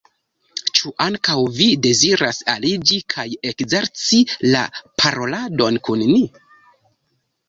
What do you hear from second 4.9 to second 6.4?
paroladon kun ni?